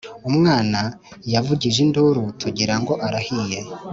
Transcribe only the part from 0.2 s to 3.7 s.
Umwana yavugije induru tugirango arahiye